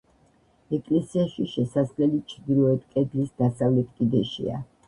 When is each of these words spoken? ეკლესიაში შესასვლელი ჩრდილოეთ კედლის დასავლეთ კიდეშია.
ეკლესიაში 0.77 1.45
შესასვლელი 1.51 2.23
ჩრდილოეთ 2.33 2.89
კედლის 2.97 3.33
დასავლეთ 3.43 3.97
კიდეშია. 4.01 4.59